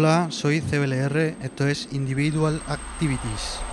[0.00, 3.69] Hola, soy CBLR, esto es Individual Activities.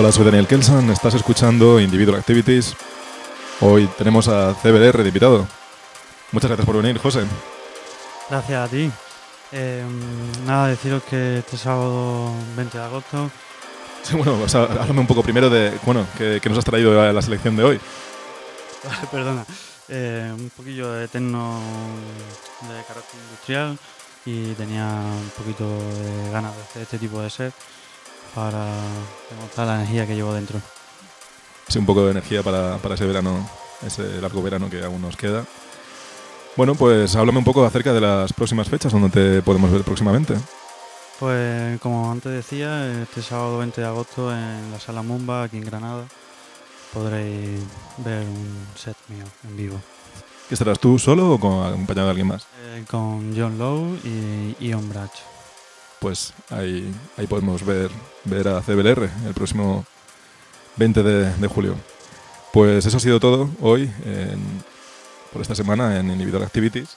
[0.00, 2.74] Hola, soy Daniel Kelson, estás escuchando Individual Activities.
[3.60, 5.46] Hoy tenemos a CBR de invitado.
[6.32, 7.24] Muchas gracias por venir, José.
[8.30, 8.90] Gracias a ti.
[9.52, 9.84] Eh,
[10.46, 13.30] nada, deciros que este sábado 20 de agosto.
[14.02, 17.12] Sí, bueno, o sea, háblame un poco primero de, bueno, que, nos has traído a
[17.12, 17.80] la selección de hoy.
[19.12, 19.44] Perdona.
[19.90, 21.60] Eh, un poquillo de techno
[22.62, 23.78] de carácter industrial
[24.24, 27.52] y tenía un poquito de ganas de hacer este tipo de set
[28.34, 28.66] para
[29.30, 30.60] demostrar la energía que llevo dentro.
[31.68, 33.48] Sí, un poco de energía para, para ese verano,
[33.86, 35.44] ese largo verano que aún nos queda.
[36.56, 40.34] Bueno, pues háblame un poco acerca de las próximas fechas donde te podemos ver próximamente.
[41.18, 45.64] Pues como antes decía, este sábado 20 de agosto en la Sala Mumba, aquí en
[45.64, 46.06] Granada,
[46.92, 47.60] podréis
[47.98, 49.80] ver un set mío en vivo.
[50.48, 52.46] ¿Que estarás tú solo o acompañado de alguien más?
[52.64, 55.12] Eh, con John Lowe y Ion Brach.
[56.00, 57.90] Pues ahí, ahí podemos ver,
[58.24, 59.84] ver a CBLR el próximo
[60.76, 61.76] 20 de, de julio.
[62.52, 64.40] Pues eso ha sido todo hoy en
[65.32, 66.96] por esta semana en Individual Activities.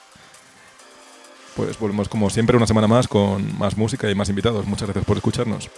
[1.56, 4.66] Pues volvemos como siempre una semana más con más música y más invitados.
[4.66, 5.70] Muchas gracias por escucharnos.